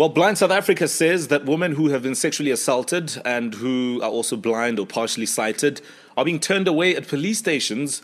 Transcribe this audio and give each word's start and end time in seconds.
Well, 0.00 0.08
Blind 0.08 0.38
South 0.38 0.50
Africa 0.50 0.88
says 0.88 1.28
that 1.28 1.44
women 1.44 1.74
who 1.74 1.88
have 1.88 2.02
been 2.02 2.14
sexually 2.14 2.50
assaulted 2.50 3.20
and 3.22 3.52
who 3.52 4.00
are 4.02 4.08
also 4.08 4.34
blind 4.34 4.78
or 4.78 4.86
partially 4.86 5.26
sighted 5.26 5.82
are 6.16 6.24
being 6.24 6.40
turned 6.40 6.66
away 6.66 6.96
at 6.96 7.06
police 7.06 7.36
stations 7.36 8.00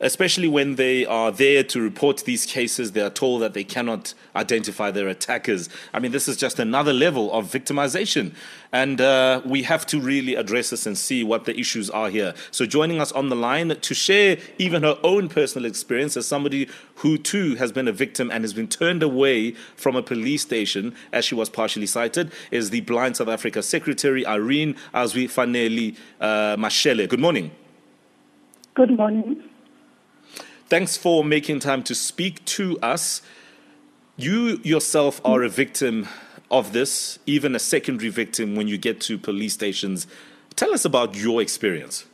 especially 0.00 0.48
when 0.48 0.76
they 0.76 1.04
are 1.06 1.30
there 1.32 1.62
to 1.64 1.80
report 1.80 2.18
these 2.24 2.46
cases, 2.46 2.92
they 2.92 3.00
are 3.00 3.10
told 3.10 3.42
that 3.42 3.54
they 3.54 3.64
cannot 3.64 4.14
identify 4.36 4.90
their 4.90 5.08
attackers. 5.08 5.68
I 5.92 5.98
mean, 5.98 6.12
this 6.12 6.28
is 6.28 6.36
just 6.36 6.58
another 6.58 6.92
level 6.92 7.32
of 7.32 7.50
victimization. 7.50 8.34
And 8.70 9.00
uh, 9.00 9.40
we 9.44 9.62
have 9.62 9.86
to 9.86 10.00
really 10.00 10.34
address 10.34 10.70
this 10.70 10.86
and 10.86 10.96
see 10.96 11.24
what 11.24 11.46
the 11.46 11.58
issues 11.58 11.88
are 11.90 12.10
here. 12.10 12.34
So, 12.50 12.66
joining 12.66 13.00
us 13.00 13.12
on 13.12 13.30
the 13.30 13.36
line 13.36 13.68
to 13.68 13.94
share 13.94 14.36
even 14.58 14.82
her 14.82 14.98
own 15.02 15.28
personal 15.28 15.64
experience 15.64 16.16
as 16.16 16.26
somebody 16.26 16.68
who 16.96 17.16
too 17.16 17.54
has 17.56 17.72
been 17.72 17.88
a 17.88 17.92
victim 17.92 18.30
and 18.30 18.44
has 18.44 18.52
been 18.52 18.68
turned 18.68 19.02
away 19.02 19.52
from 19.76 19.96
a 19.96 20.02
police 20.02 20.42
station 20.42 20.94
as 21.12 21.24
she 21.24 21.34
was 21.34 21.48
partially 21.48 21.86
sighted 21.86 22.30
is 22.50 22.70
the 22.70 22.80
Blind 22.82 23.16
South 23.16 23.28
Africa 23.28 23.62
Secretary 23.62 24.26
Irene 24.26 24.76
Azwifaneli 24.92 25.96
uh, 26.20 26.56
Mashele. 26.56 27.08
Good 27.08 27.20
morning. 27.20 27.50
Good 28.74 28.96
morning. 28.96 29.42
Thanks 30.68 30.98
for 30.98 31.24
making 31.24 31.60
time 31.60 31.82
to 31.84 31.94
speak 31.94 32.44
to 32.44 32.78
us. 32.80 33.22
You 34.18 34.60
yourself 34.62 35.18
are 35.24 35.42
a 35.42 35.48
victim 35.48 36.06
of 36.50 36.74
this, 36.74 37.18
even 37.24 37.54
a 37.54 37.58
secondary 37.58 38.10
victim 38.10 38.54
when 38.54 38.68
you 38.68 38.76
get 38.76 39.00
to 39.02 39.16
police 39.16 39.54
stations. 39.54 40.06
Tell 40.56 40.74
us 40.74 40.84
about 40.84 41.16
your 41.16 41.40
experience. 41.40 42.04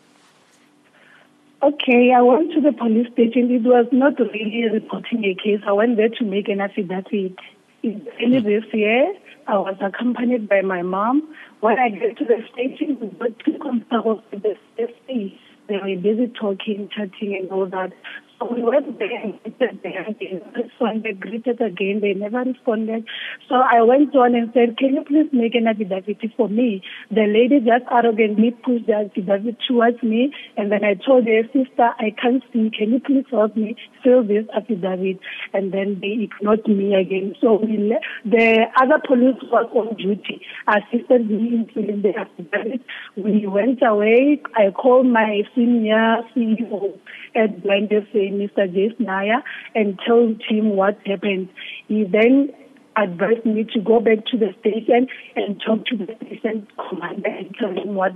Okay, 1.64 2.12
I 2.12 2.20
went 2.20 2.52
to 2.52 2.60
the 2.60 2.72
police 2.72 3.10
station. 3.12 3.50
It 3.50 3.62
was 3.62 3.86
not 3.90 4.20
really 4.20 4.68
reporting 4.72 5.24
a 5.24 5.34
case. 5.34 5.60
I 5.66 5.72
went 5.72 5.96
there 5.96 6.10
to 6.10 6.24
make 6.24 6.48
an 6.48 6.60
affidavit. 6.60 7.36
In 7.82 8.06
early 8.22 8.38
hmm. 8.38 8.46
this 8.46 8.64
year, 8.72 9.14
I 9.48 9.58
was 9.58 9.76
accompanied 9.80 10.48
by 10.48 10.60
my 10.60 10.82
mom. 10.82 11.34
When 11.58 11.76
I 11.76 11.88
get 11.88 12.18
to 12.18 12.24
the 12.24 12.38
station, 12.52 12.98
we 13.00 13.08
got 13.08 13.36
two 13.44 13.58
constables 13.60 14.22
with 14.30 14.44
the 14.44 14.56
safety. 14.76 15.40
They 15.66 15.78
were 15.78 16.00
busy 16.00 16.32
talking, 16.38 16.88
chatting, 16.94 17.34
and 17.34 17.50
all 17.50 17.66
that. 17.66 17.92
So 18.38 18.52
we 18.52 18.62
went 18.62 18.98
there 18.98 19.22
and 19.22 19.40
greeted 19.42 19.80
them. 19.82 20.16
They 20.18 20.32
never 20.32 20.62
responded, 20.62 21.20
greeted 21.20 21.60
again. 21.60 22.00
They 22.00 22.14
never 22.14 22.38
responded. 22.40 23.04
So 23.48 23.56
I 23.56 23.82
went 23.82 24.14
on 24.16 24.34
and 24.34 24.50
said, 24.52 24.76
can 24.76 24.94
you 24.94 25.04
please 25.06 25.28
make 25.32 25.54
an 25.54 25.68
affidavit 25.68 26.18
for 26.36 26.48
me? 26.48 26.82
The 27.10 27.26
lady 27.26 27.60
just 27.60 27.84
arrogantly 27.90 28.50
pushed 28.64 28.86
the 28.86 29.06
affidavit 29.06 29.56
towards 29.68 30.02
me. 30.02 30.32
And 30.56 30.72
then 30.72 30.84
I 30.84 30.94
told 30.94 31.26
her, 31.26 31.42
sister, 31.52 31.90
I 31.98 32.14
can't 32.20 32.42
see. 32.52 32.70
Can 32.76 32.92
you 32.92 33.00
please 33.00 33.24
help 33.30 33.56
me 33.56 33.76
fill 34.02 34.24
this 34.24 34.46
affidavit? 34.54 35.20
And 35.52 35.72
then 35.72 35.98
they 36.00 36.26
ignored 36.26 36.66
me 36.66 36.94
again. 36.94 37.34
So 37.40 37.60
we 37.62 37.76
le- 37.78 38.02
the 38.24 38.64
other 38.80 39.00
police 39.06 39.38
was 39.50 39.70
on 39.74 39.96
duty, 39.96 40.42
assisted 40.66 41.30
me 41.30 41.54
in 41.54 41.70
filling 41.72 42.02
the 42.02 42.18
affidavit. 42.18 42.80
We 43.16 43.46
went 43.46 43.80
away. 43.82 44.42
I 44.56 44.70
called 44.70 45.06
my 45.06 45.42
senior 45.54 46.22
CEO 46.34 46.98
at 47.36 47.62
Blind 47.62 47.90
SA 47.90 48.23
Mr. 48.30 48.68
Jace 48.72 48.98
Nair 48.98 49.42
and 49.74 49.98
told 50.06 50.42
him 50.48 50.70
what 50.70 50.98
happened. 51.06 51.48
He 51.88 52.04
then 52.04 52.52
advised 52.96 53.44
me 53.44 53.64
to 53.72 53.80
go 53.80 54.00
back 54.00 54.24
to 54.26 54.38
the 54.38 54.54
station 54.60 55.08
and 55.36 55.60
talk 55.64 55.84
to 55.86 55.96
the 55.96 56.16
station 56.26 56.66
commander 56.88 57.28
and 57.28 57.54
tell 57.58 57.70
him 57.70 57.94
what 57.94 58.12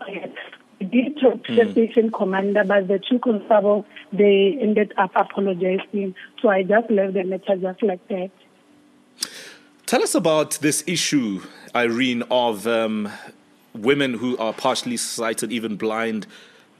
happened. 0.00 0.34
We 0.80 0.86
did 0.86 1.20
talk 1.20 1.44
to 1.44 1.52
mm. 1.52 1.56
the 1.56 1.64
hmm. 1.64 1.72
station 1.72 2.10
commander, 2.10 2.64
but 2.64 2.88
the 2.88 2.98
two 2.98 3.20
constables, 3.20 3.84
they 4.12 4.58
ended 4.60 4.92
up 4.98 5.12
apologizing. 5.14 6.14
So 6.40 6.48
I 6.48 6.62
just 6.62 6.90
left 6.90 7.14
the 7.14 7.22
matter 7.22 7.56
just 7.56 7.82
like 7.82 8.06
that. 8.08 8.30
Tell 9.86 10.02
us 10.02 10.14
about 10.14 10.58
this 10.60 10.82
issue, 10.86 11.42
Irene, 11.74 12.24
of 12.30 12.66
um, 12.66 13.12
women 13.74 14.14
who 14.14 14.36
are 14.38 14.52
partially 14.52 14.96
sighted, 14.96 15.52
even 15.52 15.76
blind, 15.76 16.26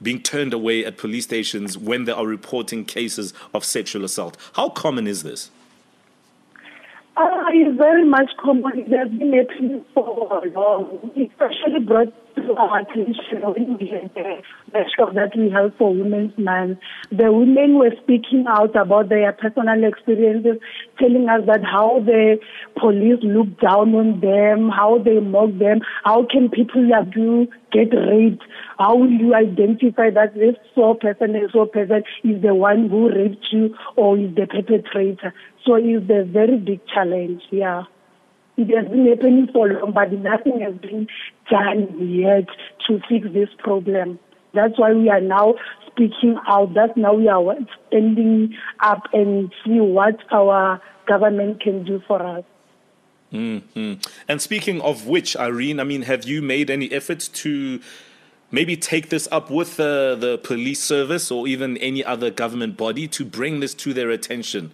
being 0.03 0.21
turned 0.21 0.53
away 0.53 0.85
at 0.85 0.97
police 0.97 1.23
stations 1.23 1.77
when 1.77 2.05
they 2.05 2.11
are 2.11 2.27
reporting 2.27 2.85
cases 2.85 3.33
of 3.53 3.63
sexual 3.63 4.03
assault. 4.03 4.37
How 4.53 4.69
common 4.69 5.07
is 5.07 5.23
this? 5.23 5.49
Uh, 7.15 7.45
it's 7.49 7.77
very 7.77 8.05
much 8.07 8.31
common. 8.41 8.71
It 8.75 8.97
has 8.97 9.09
been 9.09 9.33
happening 9.33 9.85
for 9.93 10.43
a 10.43 10.49
long. 10.49 11.11
Especially 11.15 11.79
brought 11.85 12.11
to 12.35 12.53
our 12.55 12.79
attention 12.79 13.41
when 13.43 13.77
we 13.77 13.87
had 13.87 14.11
the, 14.15 14.83
show 14.97 15.11
that 15.13 15.37
we 15.37 15.51
held 15.51 15.73
for 15.77 15.93
Women's 15.93 16.35
Month. 16.39 16.79
The 17.11 17.31
women 17.31 17.77
were 17.77 17.91
speaking 18.01 18.45
out 18.47 18.75
about 18.75 19.09
their 19.09 19.31
personal 19.31 19.83
experiences, 19.83 20.57
telling 20.97 21.29
us 21.29 21.45
that 21.45 21.63
how 21.63 22.01
the 22.03 22.39
police 22.79 23.19
look 23.21 23.59
down 23.59 23.93
on 23.93 24.19
them, 24.19 24.69
how 24.69 24.97
they 24.97 25.19
mock 25.19 25.51
them, 25.59 25.81
how 26.03 26.25
can 26.25 26.49
people 26.49 26.81
like 26.89 27.15
you 27.15 27.47
get 27.71 27.93
raped, 27.93 28.43
how 28.77 28.95
will 28.95 29.11
you 29.11 29.35
identify 29.35 30.09
that 30.09 30.33
this 30.35 30.55
so 30.75 30.93
person 30.93 31.35
and 31.35 31.49
so 31.51 31.65
person 31.65 32.03
is 32.23 32.41
the 32.41 32.55
one 32.55 32.89
who 32.89 33.09
raped 33.09 33.47
you 33.51 33.75
or 33.95 34.17
is 34.17 34.33
the 34.35 34.47
perpetrator. 34.47 35.33
So 35.65 35.75
it's 35.75 36.09
a 36.09 36.23
very 36.23 36.57
big 36.57 36.81
challenge, 36.87 37.41
yeah. 37.51 37.83
It 38.55 38.69
has 38.75 38.87
been 38.87 39.07
happening 39.07 39.47
for 39.51 39.67
long, 39.67 39.93
but 39.93 40.11
nothing 40.11 40.61
has 40.61 40.75
been 40.75 41.07
done 41.49 42.09
yet 42.09 42.47
to 42.87 42.99
fix 43.09 43.27
this 43.33 43.49
problem. 43.57 44.19
That's 44.53 44.77
why 44.77 44.93
we 44.93 45.09
are 45.09 45.21
now 45.21 45.55
speaking 45.87 46.37
out. 46.47 46.73
That's 46.75 46.95
now 46.95 47.13
we 47.15 47.27
are 47.27 47.43
standing 47.87 48.55
up 48.79 49.07
and 49.13 49.51
see 49.65 49.79
what 49.79 50.19
our 50.31 50.79
government 51.07 51.61
can 51.61 51.83
do 51.83 52.01
for 52.07 52.21
us. 52.21 52.43
Mm-hmm. 53.31 53.93
And 54.27 54.41
speaking 54.41 54.79
of 54.81 55.07
which, 55.07 55.35
Irene, 55.35 55.79
I 55.79 55.83
mean, 55.83 56.03
have 56.03 56.23
you 56.25 56.43
made 56.43 56.69
any 56.69 56.91
efforts 56.91 57.27
to 57.29 57.79
maybe 58.53 58.77
take 58.77 59.09
this 59.09 59.27
up 59.31 59.49
with 59.49 59.79
uh, 59.79 60.15
the 60.15 60.39
police 60.43 60.81
service 60.81 61.29
or 61.29 61.47
even 61.47 61.75
any 61.77 62.05
other 62.05 62.29
government 62.29 62.77
body 62.77 63.07
to 63.09 63.25
bring 63.25 63.59
this 63.59 63.73
to 63.73 63.93
their 63.93 64.09
attention? 64.11 64.71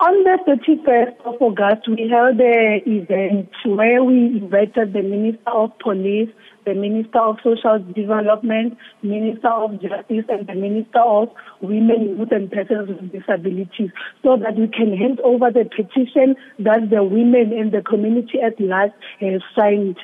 On 0.00 0.24
the 0.24 0.38
31st 0.46 1.20
of 1.24 1.40
August, 1.40 1.88
we 1.88 2.08
held 2.08 2.40
an 2.40 2.82
event 2.84 3.48
where 3.64 4.02
we 4.02 4.38
invited 4.42 4.92
the 4.92 5.02
Minister 5.02 5.50
of 5.50 5.78
Police, 5.78 6.28
the 6.66 6.74
Minister 6.74 7.20
of 7.20 7.36
Social 7.44 7.78
Development, 7.94 8.76
Minister 9.02 9.48
of 9.48 9.80
Justice, 9.80 10.24
and 10.28 10.46
the 10.46 10.54
Minister 10.54 11.00
of 11.00 11.30
Women, 11.60 12.18
Youth 12.18 12.32
and 12.32 12.50
Persons 12.50 12.88
with 12.88 13.12
Disabilities 13.12 13.90
so 14.22 14.36
that 14.36 14.56
we 14.56 14.68
can 14.68 14.96
hand 14.96 15.20
over 15.20 15.50
the 15.50 15.64
petition 15.64 16.34
that 16.58 16.90
the 16.90 17.02
women 17.02 17.52
and 17.52 17.72
the 17.72 17.80
community 17.80 18.40
at 18.44 18.60
large 18.60 18.92
have 19.20 19.42
signed. 19.56 19.96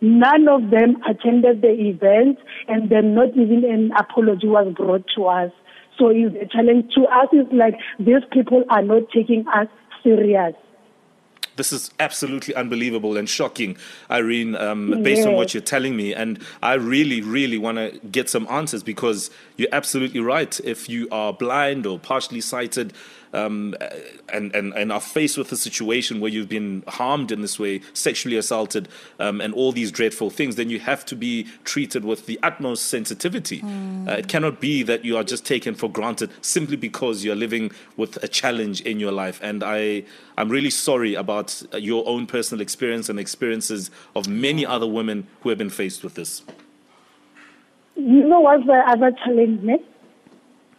None 0.00 0.48
of 0.48 0.70
them 0.70 0.96
attended 1.08 1.62
the 1.62 1.70
event 1.70 2.38
and 2.68 2.88
then 2.90 3.14
not 3.14 3.30
even 3.30 3.64
an 3.64 3.90
apology 3.98 4.46
was 4.46 4.72
brought 4.76 5.04
to 5.16 5.24
us. 5.26 5.50
So 5.98 6.10
a 6.10 6.46
challenge 6.46 6.94
to 6.94 7.02
us 7.02 7.28
is 7.32 7.46
like 7.52 7.74
these 7.98 8.22
people 8.32 8.64
are 8.70 8.82
not 8.82 9.02
taking 9.12 9.44
us 9.48 9.66
serious. 10.04 10.54
This 11.58 11.72
is 11.72 11.90
absolutely 12.00 12.54
unbelievable 12.54 13.16
and 13.16 13.28
shocking, 13.28 13.76
Irene, 14.10 14.54
um, 14.56 15.02
based 15.02 15.18
yes. 15.18 15.26
on 15.26 15.34
what 15.34 15.52
you're 15.52 15.60
telling 15.60 15.96
me. 15.96 16.14
And 16.14 16.38
I 16.62 16.74
really, 16.74 17.20
really 17.20 17.58
want 17.58 17.76
to 17.76 17.98
get 18.10 18.30
some 18.30 18.46
answers 18.48 18.82
because 18.82 19.30
you're 19.56 19.68
absolutely 19.72 20.20
right. 20.20 20.58
If 20.64 20.88
you 20.88 21.08
are 21.10 21.32
blind 21.32 21.84
or 21.84 21.98
partially 21.98 22.40
sighted, 22.40 22.94
um, 23.32 23.74
and, 24.32 24.54
and, 24.54 24.72
and 24.74 24.92
are 24.92 25.00
faced 25.00 25.38
with 25.38 25.50
a 25.52 25.56
situation 25.56 26.20
where 26.20 26.30
you've 26.30 26.48
been 26.48 26.82
harmed 26.88 27.30
in 27.32 27.42
this 27.42 27.58
way, 27.58 27.80
sexually 27.92 28.36
assaulted, 28.36 28.88
um, 29.18 29.40
and 29.40 29.54
all 29.54 29.72
these 29.72 29.90
dreadful 29.90 30.30
things, 30.30 30.56
then 30.56 30.70
you 30.70 30.80
have 30.80 31.04
to 31.06 31.16
be 31.16 31.44
treated 31.64 32.04
with 32.04 32.26
the 32.26 32.38
utmost 32.42 32.86
sensitivity. 32.86 33.60
Mm. 33.60 34.08
Uh, 34.08 34.12
it 34.12 34.28
cannot 34.28 34.60
be 34.60 34.82
that 34.82 35.04
you 35.04 35.16
are 35.16 35.24
just 35.24 35.44
taken 35.44 35.74
for 35.74 35.90
granted 35.90 36.30
simply 36.40 36.76
because 36.76 37.24
you're 37.24 37.36
living 37.36 37.70
with 37.96 38.22
a 38.22 38.28
challenge 38.28 38.80
in 38.82 39.00
your 39.00 39.12
life. 39.12 39.40
And 39.42 39.62
I, 39.62 40.04
I'm 40.36 40.48
really 40.48 40.70
sorry 40.70 41.14
about 41.14 41.47
your 41.72 42.06
own 42.06 42.26
personal 42.26 42.60
experience 42.60 43.08
and 43.08 43.18
experiences 43.18 43.90
of 44.14 44.28
many 44.28 44.64
other 44.64 44.86
women 44.86 45.26
who 45.40 45.48
have 45.48 45.58
been 45.58 45.70
faced 45.70 46.02
with 46.04 46.14
this. 46.14 46.42
You 47.96 48.26
know 48.28 48.40
what's 48.40 48.64
the 48.66 48.80
other 48.86 49.12
challenge, 49.24 49.62
Nick? 49.62 49.82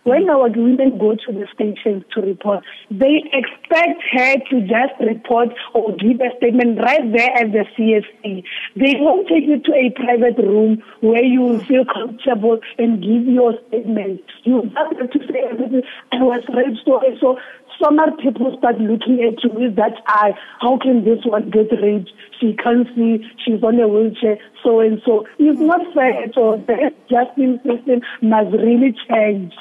When 0.04 0.24
hmm. 0.24 0.30
our 0.30 0.50
women 0.50 0.98
go 0.98 1.16
to 1.16 1.32
the 1.32 1.46
stations 1.54 2.04
to 2.14 2.22
report, 2.22 2.64
they 2.90 3.22
expect 3.34 4.02
her 4.14 4.36
to 4.50 4.62
just 4.62 4.96
report 5.00 5.50
or 5.74 5.96
give 5.98 6.22
a 6.22 6.36
statement 6.38 6.80
right 6.80 7.12
there 7.12 7.32
at 7.36 7.52
the 7.52 7.66
CSC. 7.78 8.44
They 8.76 8.96
won't 8.98 9.28
take 9.28 9.44
you 9.44 9.60
to 9.60 9.74
a 9.74 9.92
private 9.92 10.38
room 10.38 10.82
where 11.02 11.24
you 11.24 11.42
will 11.42 11.60
feel 11.66 11.84
comfortable 11.86 12.60
and 12.78 13.04
give 13.04 13.28
your 13.28 13.54
statement. 13.68 14.22
You 14.44 14.64
just 14.64 14.76
have 14.76 15.12
to 15.12 15.20
say 15.28 15.44
everything. 15.52 15.84
I 16.12 16.24
was 16.24 16.44
raped, 16.56 16.80
so 16.86 17.02
so 17.20 17.38
some 17.82 17.98
people 18.22 18.56
start 18.58 18.80
looking 18.80 19.24
at 19.24 19.44
you 19.44 19.52
with 19.54 19.76
that 19.76 19.94
eye. 20.08 20.34
How 20.60 20.78
can 20.78 21.06
this 21.06 21.20
one 21.26 21.50
get 21.50 21.72
raped? 21.82 22.12
She 22.40 22.56
can't 22.62 22.88
see. 22.96 23.26
She's 23.44 23.64
on 23.64 23.80
a 23.80 23.88
wheelchair. 23.88 24.38
So 24.64 24.80
and 24.82 25.02
so. 25.06 25.26
It's 25.38 25.60
not 25.60 25.82
fair 25.94 26.24
at 26.24 26.38
all. 26.38 26.58
The 26.68 26.92
justice 27.10 27.60
system 27.64 28.02
must 28.22 28.52
really 28.52 28.96
change. 29.10 29.54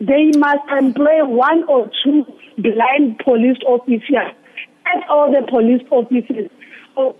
They 0.00 0.30
must 0.38 0.68
employ 0.70 1.24
one 1.24 1.64
or 1.68 1.90
two 2.02 2.24
blind 2.58 3.18
police 3.24 3.58
officers 3.66 4.34
at 4.86 5.08
all 5.08 5.32
the 5.32 5.46
police 5.48 5.82
offices 5.90 6.50
so 6.94 7.14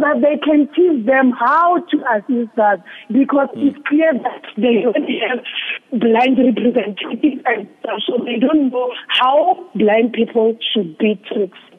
that 0.00 0.20
they 0.20 0.38
can 0.38 0.68
teach 0.74 1.06
them 1.06 1.32
how 1.32 1.78
to 1.78 1.96
assist 2.16 2.54
that 2.56 2.82
because 3.08 3.48
mm. 3.56 3.68
it's 3.68 3.78
clear 3.88 4.12
that 4.12 4.42
they 4.56 4.82
don't 4.82 5.08
have 5.22 6.00
blind 6.00 6.38
representatives 6.38 7.42
and 7.46 7.68
so 8.06 8.18
they 8.24 8.38
don't 8.38 8.70
know 8.70 8.90
how 9.08 9.58
blind 9.74 10.12
people 10.12 10.56
should 10.72 10.96
be 10.98 11.20
treated. 11.26 11.71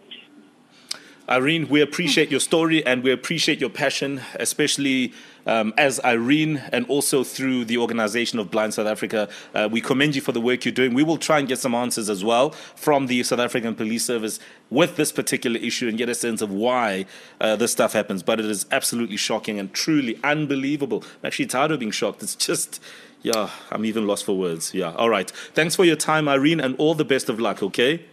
Irene, 1.30 1.70
we 1.70 1.80
appreciate 1.80 2.30
your 2.30 2.42
story 2.42 2.86
and 2.86 3.02
we 3.02 3.12
appreciate 3.12 3.62
your 3.62 3.70
passion, 3.70 4.22
especially 4.36 5.14
um, 5.46 5.74
as 5.78 6.00
Irene 6.04 6.62
and 6.74 6.86
also 6.88 7.24
through 7.24 7.64
the 7.66 7.78
organization 7.78 8.40
of 8.40 8.52
Blind 8.52 8.74
South 8.74 8.88
Africa. 8.88 9.30
Uh, 9.56 9.70
we 9.72 9.80
commend 9.80 10.16
you 10.16 10.22
for 10.22 10.34
the 10.34 10.42
work 10.42 10.66
you're 10.66 10.74
doing. 10.74 10.94
We 10.94 11.04
will 11.04 11.18
try 11.18 11.40
and 11.40 11.48
get 11.48 11.60
some 11.60 11.74
answers 11.74 12.10
as 12.10 12.25
well 12.25 12.52
from 12.75 13.08
the 13.08 13.24
South 13.24 13.40
African 13.40 13.74
Police 13.74 14.06
Service 14.06 14.38
with 14.70 14.98
this 14.98 15.14
particular 15.14 15.58
issue 15.60 15.88
and 15.88 15.98
get 15.98 16.10
a 16.10 16.16
sense 16.16 16.42
of 16.42 16.52
why 16.52 17.06
uh, 17.40 17.56
this 17.56 17.72
stuff 17.72 17.94
happens. 17.94 18.22
But 18.22 18.42
it 18.42 18.46
is 18.46 18.66
absolutely 18.72 19.18
shocking 19.18 19.60
and 19.60 19.74
truly 19.74 20.20
unbelievable. 20.25 21.04
I'm 21.22 21.28
actually 21.28 21.46
tired 21.46 21.72
of 21.72 21.80
being 21.80 21.92
shocked. 21.92 22.22
It's 22.24 22.36
just. 22.36 22.81
Yeah, 23.22 23.52
I'm 23.72 23.86
even 23.86 24.06
lost 24.06 24.25
for 24.25 24.38
words. 24.38 24.74
Yeah. 24.74 24.92
All 24.96 25.10
right. 25.10 25.31
Thanks 25.54 25.78
for 25.78 25.86
your 25.86 25.96
time, 25.96 26.28
Irene, 26.28 26.60
and 26.60 26.75
all 26.75 26.94
the 26.94 27.06
best 27.06 27.30
of 27.30 27.40
luck, 27.40 27.64
okay? 27.64 28.04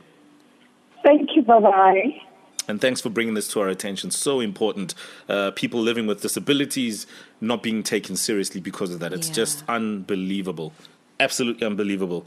Thank 1.02 1.30
you. 1.34 1.42
Bye 1.42 1.58
bye. 1.58 2.29
And 2.70 2.80
thanks 2.80 3.00
for 3.00 3.10
bringing 3.10 3.34
this 3.34 3.48
to 3.48 3.60
our 3.60 3.68
attention. 3.68 4.10
So 4.10 4.40
important. 4.40 4.94
Uh, 5.28 5.50
people 5.50 5.80
living 5.80 6.06
with 6.06 6.22
disabilities 6.22 7.06
not 7.40 7.62
being 7.62 7.82
taken 7.82 8.16
seriously 8.16 8.60
because 8.60 8.90
of 8.92 9.00
that. 9.00 9.12
It's 9.12 9.28
yeah. 9.28 9.34
just 9.34 9.64
unbelievable. 9.68 10.72
Absolutely 11.18 11.66
unbelievable. 11.66 12.26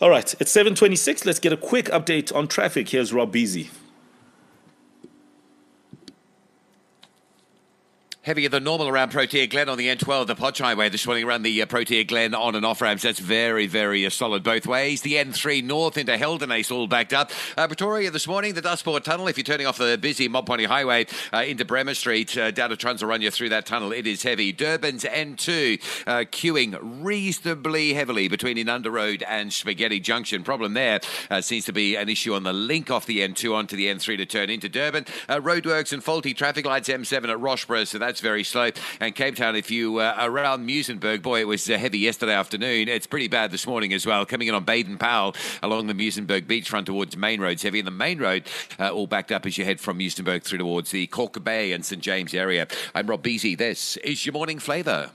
All 0.00 0.10
right, 0.10 0.34
it's 0.40 0.50
726. 0.50 1.24
Let's 1.24 1.38
get 1.38 1.52
a 1.52 1.56
quick 1.56 1.86
update 1.86 2.34
on 2.34 2.48
traffic. 2.48 2.88
Here's 2.88 3.12
Rob 3.12 3.32
Beasy. 3.32 3.70
Heavier 8.24 8.48
than 8.48 8.62
normal 8.62 8.86
around 8.86 9.10
Protea 9.10 9.48
Glen 9.48 9.68
on 9.68 9.76
the 9.76 9.88
N12, 9.88 10.28
the 10.28 10.36
Potch 10.36 10.58
Highway 10.60 10.88
this 10.88 11.04
morning 11.06 11.24
around 11.24 11.42
the 11.42 11.60
uh, 11.60 11.66
Protea 11.66 12.04
Glen 12.04 12.36
on 12.36 12.54
and 12.54 12.64
off 12.64 12.80
ramps. 12.80 13.02
That's 13.02 13.18
very, 13.18 13.66
very 13.66 14.06
uh, 14.06 14.10
solid 14.10 14.44
both 14.44 14.64
ways. 14.64 15.02
The 15.02 15.14
N3 15.14 15.64
north 15.64 15.98
into 15.98 16.16
Heldenace 16.16 16.70
all 16.70 16.86
backed 16.86 17.12
up. 17.12 17.32
Uh, 17.56 17.66
Pretoria 17.66 18.12
this 18.12 18.28
morning, 18.28 18.54
the 18.54 18.62
Daspoort 18.62 19.02
Tunnel. 19.02 19.26
If 19.26 19.38
you're 19.38 19.42
turning 19.42 19.66
off 19.66 19.76
the 19.76 19.98
busy 20.00 20.28
Mopani 20.28 20.66
Highway 20.66 21.06
uh, 21.32 21.38
into 21.38 21.64
Bremer 21.64 21.94
Street, 21.94 22.38
uh, 22.38 22.52
down 22.52 22.70
to 22.70 22.76
Transaranya 22.76 23.32
through 23.32 23.48
that 23.48 23.66
tunnel, 23.66 23.90
it 23.90 24.06
is 24.06 24.22
heavy. 24.22 24.52
Durban's 24.52 25.02
N2 25.02 26.06
uh, 26.06 26.18
queuing 26.30 26.78
reasonably 27.02 27.92
heavily 27.92 28.28
between 28.28 28.56
Inanda 28.56 28.92
Road 28.92 29.24
and 29.28 29.52
Spaghetti 29.52 29.98
Junction. 29.98 30.44
Problem 30.44 30.74
there 30.74 31.00
seems 31.40 31.64
to 31.64 31.72
be 31.72 31.96
an 31.96 32.08
issue 32.08 32.34
on 32.34 32.44
the 32.44 32.52
link 32.52 32.88
off 32.88 33.04
the 33.04 33.18
N2 33.18 33.52
onto 33.52 33.74
the 33.74 33.86
N3 33.86 34.16
to 34.18 34.26
turn 34.26 34.48
into 34.48 34.68
Durban. 34.68 35.06
roadworks 35.28 35.92
and 35.92 36.04
faulty 36.04 36.34
traffic 36.34 36.64
lights 36.64 36.88
M7 36.88 37.28
at 37.28 37.40
Roxburgh, 37.40 37.88
so 37.88 37.98
that's 37.98 38.11
that's 38.12 38.20
very 38.20 38.44
slow. 38.44 38.68
And 39.00 39.14
Cape 39.14 39.36
Town, 39.36 39.56
if 39.56 39.70
you 39.70 39.96
uh, 39.96 40.14
around 40.18 40.68
Muizenberg, 40.68 41.22
boy, 41.22 41.40
it 41.40 41.48
was 41.48 41.70
uh, 41.70 41.78
heavy 41.78 41.98
yesterday 41.98 42.34
afternoon. 42.34 42.88
It's 42.88 43.06
pretty 43.06 43.28
bad 43.28 43.50
this 43.50 43.66
morning 43.66 43.94
as 43.94 44.04
well. 44.04 44.26
Coming 44.26 44.48
in 44.48 44.54
on 44.54 44.64
Baden 44.64 44.98
Powell 44.98 45.34
along 45.62 45.86
the 45.86 45.94
Muizenberg 45.94 46.42
beachfront 46.42 46.84
towards 46.84 47.16
Main 47.16 47.40
Roads, 47.40 47.62
heavy. 47.62 47.80
the 47.80 47.90
Main 47.90 48.18
Road, 48.18 48.44
uh, 48.78 48.90
all 48.90 49.06
backed 49.06 49.32
up 49.32 49.46
as 49.46 49.56
you 49.56 49.64
head 49.64 49.80
from 49.80 49.98
Muizenberg 49.98 50.42
through 50.42 50.58
towards 50.58 50.90
the 50.90 51.06
Kalk 51.06 51.42
Bay 51.42 51.72
and 51.72 51.86
St 51.86 52.02
James 52.02 52.34
area. 52.34 52.68
I'm 52.94 53.06
Rob 53.06 53.22
Beatty. 53.22 53.54
This 53.54 53.96
is 53.98 54.26
your 54.26 54.34
morning 54.34 54.58
flavour. 54.58 55.10